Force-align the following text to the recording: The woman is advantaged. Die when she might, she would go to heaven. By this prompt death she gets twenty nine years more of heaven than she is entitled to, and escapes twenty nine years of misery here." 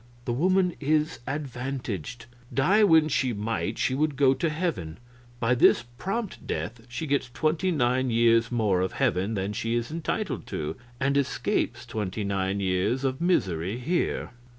The 0.25 0.33
woman 0.33 0.73
is 0.79 1.19
advantaged. 1.27 2.25
Die 2.51 2.83
when 2.83 3.07
she 3.07 3.33
might, 3.33 3.77
she 3.77 3.93
would 3.93 4.15
go 4.15 4.33
to 4.33 4.49
heaven. 4.49 4.97
By 5.39 5.53
this 5.53 5.83
prompt 5.99 6.47
death 6.47 6.81
she 6.89 7.05
gets 7.05 7.29
twenty 7.35 7.69
nine 7.69 8.09
years 8.09 8.51
more 8.51 8.81
of 8.81 8.93
heaven 8.93 9.35
than 9.35 9.53
she 9.53 9.75
is 9.75 9.91
entitled 9.91 10.47
to, 10.47 10.75
and 10.99 11.15
escapes 11.17 11.85
twenty 11.85 12.23
nine 12.23 12.59
years 12.59 13.03
of 13.03 13.21
misery 13.21 13.77
here." 13.77 14.31